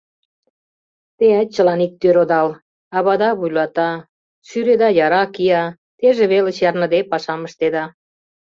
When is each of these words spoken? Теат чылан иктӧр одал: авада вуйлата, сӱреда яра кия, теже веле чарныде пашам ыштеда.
Теат 1.17 1.47
чылан 1.53 1.79
иктӧр 1.87 2.15
одал: 2.23 2.49
авада 2.97 3.29
вуйлата, 3.39 3.91
сӱреда 4.47 4.89
яра 5.05 5.23
кия, 5.33 5.63
теже 5.99 6.23
веле 6.33 6.51
чарныде 6.57 6.99
пашам 7.11 7.41
ыштеда. 7.47 7.83